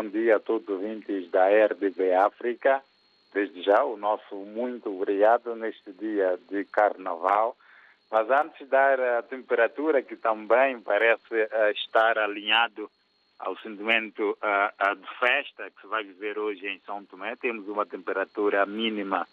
Bom 0.00 0.10
dia 0.10 0.36
a 0.36 0.38
todos 0.38 0.68
os 0.68 0.74
ouvintes 0.76 1.28
da 1.32 1.48
RDB 1.48 2.14
África. 2.14 2.80
Desde 3.34 3.62
já, 3.62 3.82
o 3.82 3.96
nosso 3.96 4.36
muito 4.36 4.88
obrigado 4.88 5.56
neste 5.56 5.90
dia 5.90 6.38
de 6.48 6.64
carnaval. 6.66 7.56
Mas 8.08 8.30
antes 8.30 8.60
de 8.60 8.66
dar 8.66 9.00
a 9.00 9.24
temperatura, 9.24 10.00
que 10.00 10.14
também 10.14 10.80
parece 10.80 11.34
uh, 11.34 11.70
estar 11.72 12.16
alinhado 12.16 12.88
ao 13.40 13.58
sentimento 13.58 14.22
uh, 14.22 14.92
uh, 14.92 14.94
de 14.94 15.18
festa 15.18 15.68
que 15.68 15.80
se 15.80 15.88
vai 15.88 16.04
viver 16.04 16.38
hoje 16.38 16.64
em 16.68 16.78
São 16.86 17.04
Tomé, 17.04 17.34
temos 17.34 17.66
uma 17.66 17.84
temperatura 17.84 18.64
mínima 18.66 19.26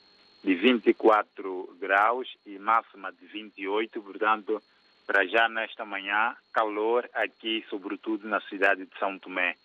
de 0.44 0.56
24 0.56 1.78
graus 1.80 2.28
e 2.44 2.58
máxima 2.58 3.12
de 3.12 3.28
28, 3.28 4.02
portanto, 4.02 4.60
para 5.06 5.26
já 5.28 5.48
nesta 5.48 5.86
manhã, 5.86 6.36
calor 6.54 7.10
aqui, 7.14 7.64
sobretudo 7.70 8.28
na 8.28 8.42
cidade 8.42 8.86
de 8.86 9.00
São 9.00 9.18
Tomé. 9.20 9.56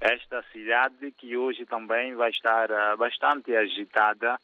Esta 0.00 0.42
cidade 0.52 1.12
que 1.12 1.36
hoje 1.36 1.66
também 1.66 2.14
vai 2.14 2.30
estar 2.30 2.70
uh, 2.70 2.96
bastante 2.96 3.54
agitada 3.54 4.38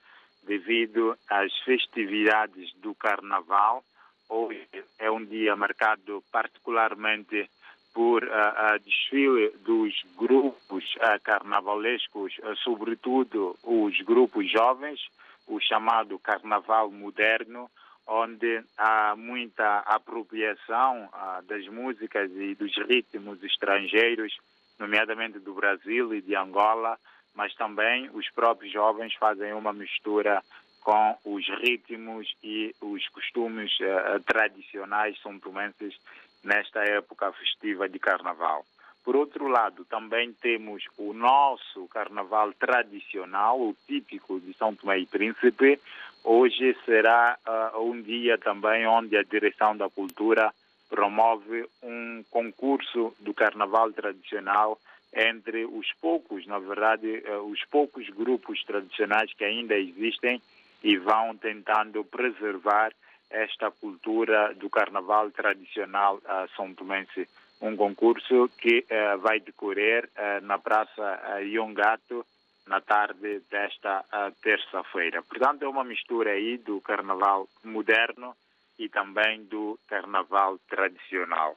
devido 0.46 1.16
às 1.29 1.52
festividades 1.60 2.73
do 2.77 2.95
Carnaval. 2.95 3.84
Hoje 4.29 4.66
é 4.98 5.10
um 5.10 5.24
dia 5.24 5.56
marcado 5.56 6.23
particularmente 6.32 7.48
por 7.95 8.23
uh, 8.23 8.27
uh, 8.27 8.79
desfile 8.84 9.51
dos 9.65 9.95
grupos 10.16 10.84
uh, 10.96 11.20
carnavalescos, 11.23 12.34
sobretudo 12.62 13.57
os 13.62 13.98
grupos 14.02 14.51
jovens, 14.51 15.01
o 15.46 15.59
chamado 15.60 16.18
Carnaval 16.18 16.91
Moderno, 16.91 17.70
onde 18.06 18.62
há 18.78 19.15
muita 19.16 19.78
apropriação 19.80 21.09
ah, 21.12 21.42
das 21.46 21.66
músicas 21.66 22.30
e 22.32 22.55
dos 22.55 22.74
ritmos 22.88 23.42
estrangeiros, 23.42 24.37
nomeadamente 24.79 25.38
do 25.38 25.55
Brasil 25.55 26.15
e 26.15 26.20
de 26.20 26.37
Angola, 26.37 26.98
mas 27.34 27.55
também 27.55 28.09
os 28.15 28.30
próprios 28.30 28.73
jovens 28.73 29.15
fazem 29.15 29.52
uma 29.52 29.73
mistura 29.73 30.43
com 30.80 31.18
os 31.24 31.45
ritmos 31.60 32.32
e 32.45 32.73
os 32.80 33.09
costumes 33.09 33.73
uh, 33.80 34.21
tradicionais 34.24 35.21
são 35.21 35.37
tomenses 35.38 35.99
nesta 36.45 36.84
época 36.84 37.32
festiva 37.32 37.88
de 37.88 37.99
carnaval. 37.99 38.65
Por 39.07 39.16
outro 39.16 39.49
lado, 39.49 39.87
também 39.87 40.35
temos 40.35 40.85
o 40.99 41.15
nosso 41.15 41.88
carnaval 41.88 42.52
tradicional, 42.52 43.59
o 43.59 43.74
típico 43.87 44.38
de 44.38 44.52
São 44.54 44.74
Tomé 44.74 44.99
e 44.99 45.07
Príncipe, 45.07 45.80
Hoje 46.29 46.76
será 46.85 47.38
uh, 47.46 47.80
um 47.80 48.02
dia 48.02 48.37
também 48.37 48.84
onde 48.84 49.16
a 49.16 49.23
Direção 49.23 49.77
da 49.77 49.88
Cultura 49.88 50.52
promove 50.90 51.65
um 51.80 52.24
concurso 52.29 53.15
do 53.21 53.32
carnaval 53.32 53.93
tradicional 53.93 54.77
entre 55.15 55.65
os 55.65 55.87
poucos, 56.01 56.45
na 56.49 56.59
verdade, 56.59 57.23
uh, 57.29 57.49
os 57.49 57.65
poucos 57.66 58.10
grupos 58.10 58.60
tradicionais 58.65 59.32
que 59.34 59.45
ainda 59.45 59.79
existem 59.79 60.43
e 60.82 60.96
vão 60.96 61.37
tentando 61.37 62.02
preservar 62.02 62.93
esta 63.30 63.71
cultura 63.71 64.53
do 64.54 64.69
carnaval 64.69 65.31
tradicional 65.31 66.16
uh, 66.16 66.49
são 66.56 66.75
tomense. 66.75 67.28
Um 67.60 67.75
concurso 67.75 68.50
que 68.59 68.84
uh, 68.91 69.19
vai 69.19 69.41
decorrer 69.41 70.09
uh, 70.16 70.44
na 70.44 70.59
Praça 70.59 71.03
uh, 71.03 71.43
Yongato 71.43 72.25
na 72.66 72.81
tarde 72.81 73.41
desta 73.49 74.04
terça-feira. 74.43 75.22
Portanto, 75.22 75.62
é 75.62 75.69
uma 75.69 75.84
mistura 75.84 76.32
aí 76.32 76.59
do 76.59 76.81
carnaval 76.81 77.49
moderno 77.62 78.34
e 78.77 78.88
também 78.88 79.44
do 79.44 79.78
carnaval 79.87 80.59
tradicional. 80.69 81.56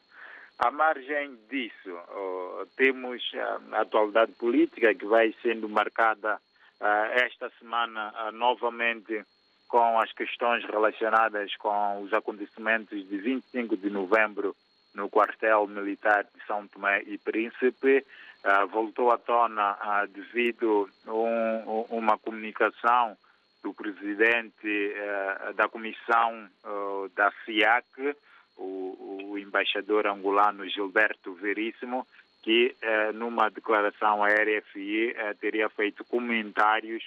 À 0.59 0.69
margem 0.69 1.35
disso, 1.49 1.97
temos 2.77 3.23
a 3.71 3.81
atualidade 3.81 4.33
política 4.33 4.93
que 4.93 5.07
vai 5.07 5.33
sendo 5.41 5.67
marcada 5.67 6.39
esta 6.79 7.49
semana 7.57 8.13
novamente 8.33 9.25
com 9.67 9.99
as 9.99 10.13
questões 10.13 10.63
relacionadas 10.63 11.55
com 11.55 12.03
os 12.03 12.13
acontecimentos 12.13 13.07
de 13.09 13.17
25 13.17 13.77
de 13.77 13.89
novembro 13.89 14.55
no 14.93 15.09
quartel 15.09 15.67
militar 15.67 16.23
de 16.23 16.45
São 16.45 16.67
Tomé 16.67 17.03
e 17.05 17.17
Príncipe, 17.17 18.05
uh, 18.43 18.67
voltou 18.67 19.11
à 19.11 19.17
tona 19.17 19.73
uh, 19.73 20.07
devido 20.07 20.89
a 21.05 21.13
um, 21.13 21.81
uma 21.89 22.17
comunicação 22.17 23.17
do 23.63 23.73
presidente 23.73 24.67
uh, 24.67 25.53
da 25.53 25.67
comissão 25.67 26.47
da 27.15 27.31
SIAC, 27.43 28.15
o, 28.57 29.27
o, 29.31 29.37
embaixador 29.37 30.07
angolano 30.07 30.67
Gilberto 30.67 31.33
Veríssimo, 31.33 32.07
que 32.41 32.73
numa 33.15 33.49
declaração 33.49 34.23
à 34.23 34.27
RFI 34.27 35.13
teria 35.41 35.69
feito 35.69 36.05
comentários 36.05 37.03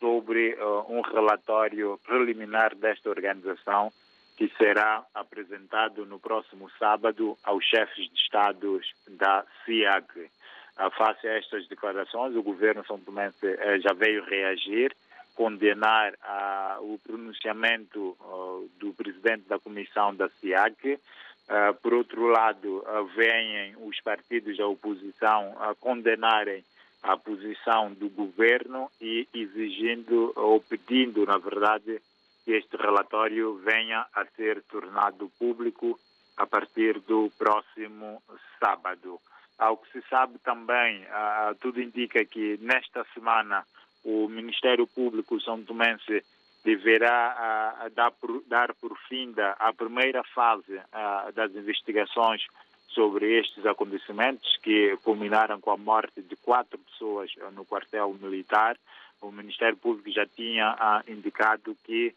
sobre 0.00 0.56
um 0.88 1.00
relatório 1.02 2.00
preliminar 2.04 2.74
desta 2.74 3.08
organização 3.08 3.92
que 4.36 4.52
será 4.58 5.04
apresentado 5.14 6.04
no 6.04 6.18
próximo 6.18 6.70
sábado 6.78 7.36
aos 7.42 7.64
chefes 7.64 8.10
de 8.10 8.20
Estados 8.20 8.92
da 9.08 9.44
SIAG. 9.64 10.30
Face 10.98 11.26
a 11.26 11.38
estas 11.38 11.66
declarações, 11.68 12.36
o 12.36 12.42
governo 12.42 12.84
São 12.86 13.00
Tomé 13.00 13.32
eh, 13.42 13.80
já 13.80 13.94
veio 13.94 14.22
reagir, 14.24 14.94
condenar 15.34 16.12
uh, 16.12 16.92
o 16.92 16.98
pronunciamento 16.98 18.16
uh, 18.20 18.70
do 18.78 18.92
presidente 18.92 19.48
da 19.48 19.58
comissão 19.58 20.14
da 20.14 20.28
SIAG. 20.28 20.94
Uh, 20.94 21.74
por 21.80 21.94
outro 21.94 22.26
lado, 22.26 22.84
vêm 23.14 23.74
os 23.78 24.00
partidos 24.00 24.56
da 24.56 24.66
oposição 24.66 25.54
a 25.60 25.74
condenarem 25.74 26.62
a 27.02 27.16
posição 27.16 27.92
do 27.92 28.08
governo 28.08 28.90
e 29.00 29.28
exigindo 29.32 30.32
ou 30.34 30.60
pedindo, 30.60 31.24
na 31.24 31.38
verdade, 31.38 32.00
que 32.46 32.52
este 32.52 32.76
relatório 32.76 33.56
venha 33.56 34.06
a 34.14 34.24
ser 34.36 34.62
tornado 34.62 35.28
público 35.36 35.98
a 36.36 36.46
partir 36.46 37.00
do 37.00 37.28
próximo 37.36 38.22
sábado. 38.60 39.18
Ao 39.58 39.76
que 39.76 39.90
se 39.90 40.08
sabe 40.08 40.38
também, 40.38 41.02
uh, 41.02 41.56
tudo 41.60 41.82
indica 41.82 42.24
que 42.24 42.56
nesta 42.62 43.04
semana 43.12 43.66
o 44.04 44.28
Ministério 44.28 44.86
Público 44.86 45.40
São 45.40 45.60
Tomense 45.64 46.24
deverá 46.64 47.82
uh, 47.84 47.90
dar, 47.90 48.12
por, 48.12 48.40
dar 48.46 48.72
por 48.74 48.96
fim 49.08 49.32
da, 49.32 49.52
a 49.58 49.72
primeira 49.72 50.22
fase 50.22 50.76
uh, 50.76 51.32
das 51.32 51.50
investigações 51.52 52.46
sobre 52.90 53.40
estes 53.40 53.66
acontecimentos 53.66 54.56
que 54.62 54.96
culminaram 54.98 55.60
com 55.60 55.72
a 55.72 55.76
morte 55.76 56.22
de 56.22 56.36
quatro 56.36 56.78
pessoas 56.78 57.28
no 57.54 57.64
quartel 57.64 58.16
militar. 58.22 58.76
O 59.20 59.32
Ministério 59.32 59.76
Público 59.76 60.12
já 60.12 60.26
tinha 60.26 61.02
indicado 61.08 61.76
que 61.84 62.14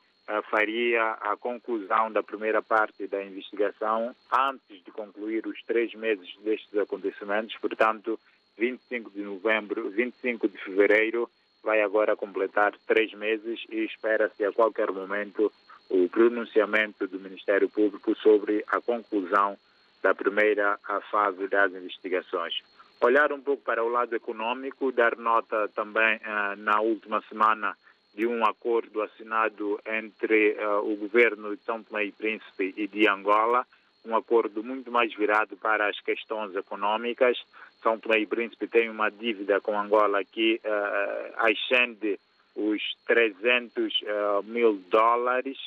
faria 0.50 1.12
a 1.22 1.35
conclusão 1.35 2.12
da 2.12 2.22
primeira 2.22 2.62
parte 2.62 3.07
da 3.07 3.23
investigação 3.23 4.16
antes 4.31 4.84
de 4.84 4.91
concluir 4.91 5.45
os 5.47 5.62
três 5.63 5.94
meses 5.94 6.29
destes 6.44 6.78
acontecimentos. 6.78 7.56
Portanto, 7.59 8.19
25 8.57 9.09
de 9.12 9.22
novembro, 9.22 9.90
25 9.90 10.47
de 10.47 10.57
fevereiro, 10.59 11.29
vai 11.63 11.81
agora 11.81 12.16
completar 12.16 12.73
três 12.88 13.13
meses 13.13 13.59
e 13.69 13.85
espera-se 13.85 14.45
a 14.45 14.51
qualquer 14.51 14.91
momento 14.91 15.51
o 15.90 16.07
pronunciamento 16.07 17.07
do 17.07 17.19
Ministério 17.19 17.67
Público 17.67 18.16
sobre 18.17 18.63
a 18.67 18.79
conclusão 18.79 19.57
da 20.01 20.13
primeira 20.13 20.78
fase 21.09 21.47
das 21.47 21.73
investigações. 21.73 22.53
Olhar 23.01 23.31
um 23.31 23.41
pouco 23.41 23.63
para 23.63 23.84
o 23.84 23.90
lado 23.90 24.16
econômico, 24.16 24.91
dar 24.91 25.16
nota 25.17 25.69
também 25.69 26.17
uh, 26.17 26.56
na 26.57 26.81
última 26.81 27.22
semana 27.29 27.75
de 28.19 28.28
um 28.28 28.46
acordo 28.46 29.02
assinado 29.02 29.80
entre 29.85 30.52
uh, 30.59 30.80
o 30.80 30.94
governo 30.97 31.56
de 31.56 31.63
São 31.63 31.81
Tomé 31.81 32.03
e 32.03 32.12
Príncipe 32.12 32.74
e 32.75 32.85
de 32.85 33.07
Angola, 33.07 33.66
um 34.06 34.13
acordo 34.13 34.62
muito 34.62 34.91
mais 34.91 35.16
virado 35.16 35.56
para 35.56 35.88
as 35.88 35.97
questões 36.02 36.53
econômicas. 36.53 37.38
São 37.81 37.97
Tomé 37.97 38.19
e 38.19 38.25
Príncipe 38.25 38.68
tem 38.68 38.90
uma 38.90 39.09
dívida 39.09 39.62
com 39.62 39.79
Angola 39.79 40.22
que 40.25 40.59
uh, 40.66 41.46
ascende 41.49 42.20
os 42.58 42.82
300 43.08 44.02
uh, 44.02 44.44
mil 44.44 44.73
dólares 44.90 45.58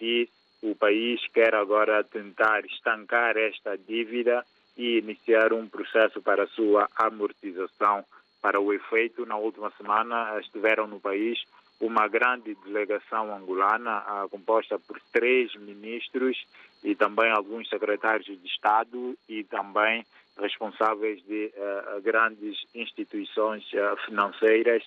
e 0.00 0.28
o 0.64 0.74
país 0.74 1.24
quer 1.32 1.54
agora 1.54 2.02
tentar 2.02 2.64
estancar 2.64 3.36
esta 3.36 3.78
dívida 3.78 4.44
e 4.76 4.98
iniciar 4.98 5.52
um 5.52 5.68
processo 5.68 6.20
para 6.20 6.48
sua 6.48 6.88
amortização. 6.96 8.04
Para 8.42 8.58
o 8.58 8.72
efeito, 8.72 9.24
na 9.24 9.36
última 9.36 9.70
semana 9.78 10.40
estiveram 10.40 10.88
no 10.88 10.98
país 10.98 11.38
uma 11.80 12.06
grande 12.08 12.54
delegação 12.64 13.34
angolana, 13.34 14.00
uh, 14.00 14.28
composta 14.28 14.78
por 14.78 15.00
três 15.12 15.54
ministros 15.56 16.46
e 16.84 16.94
também 16.94 17.30
alguns 17.30 17.68
secretários 17.68 18.26
de 18.26 18.46
Estado 18.46 19.16
e 19.28 19.42
também 19.44 20.04
responsáveis 20.38 21.22
de 21.24 21.52
uh, 21.56 22.00
grandes 22.02 22.58
instituições 22.74 23.64
uh, 23.72 23.96
financeiras 24.04 24.84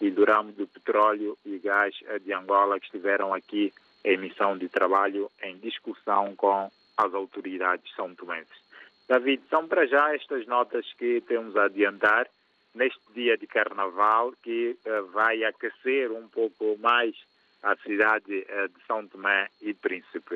e 0.00 0.10
do 0.10 0.24
ramo 0.24 0.52
do 0.52 0.66
petróleo 0.66 1.36
e 1.44 1.58
gás 1.58 1.94
de 2.24 2.32
Angola 2.32 2.78
que 2.78 2.86
estiveram 2.86 3.34
aqui 3.34 3.72
em 4.04 4.16
missão 4.16 4.56
de 4.56 4.68
trabalho 4.68 5.30
em 5.42 5.56
discussão 5.58 6.36
com 6.36 6.70
as 6.96 7.14
autoridades 7.14 7.92
são 7.94 8.14
tomenses. 8.14 8.64
David, 9.08 9.42
são 9.48 9.66
para 9.66 9.86
já 9.86 10.14
estas 10.14 10.46
notas 10.46 10.84
que 10.94 11.20
temos 11.22 11.56
a 11.56 11.64
adiantar 11.64 12.26
neste 12.76 13.00
dia 13.14 13.36
de 13.36 13.46
carnaval 13.46 14.32
que 14.42 14.76
uh, 14.86 15.06
vai 15.06 15.42
aquecer 15.42 16.12
um 16.12 16.28
pouco 16.28 16.76
mais 16.78 17.16
a 17.62 17.74
cidade 17.76 18.46
uh, 18.48 18.68
de 18.68 18.86
São 18.86 19.06
Tomé 19.08 19.48
e 19.60 19.74
Príncipe. 19.74 20.34